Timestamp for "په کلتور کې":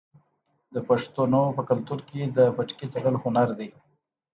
1.55-2.21